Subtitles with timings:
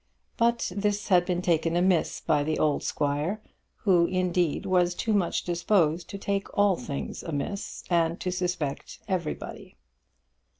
[0.35, 3.39] But this had been taken amiss by the old squire,
[3.75, 9.75] who, indeed, was too much disposed to take all things amiss and to suspect everybody.